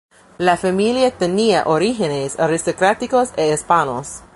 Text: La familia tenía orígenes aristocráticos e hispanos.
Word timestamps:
La 0.39 0.57
familia 0.57 1.11
tenía 1.15 1.67
orígenes 1.67 2.39
aristocráticos 2.39 3.29
e 3.37 3.53
hispanos. 3.53 4.23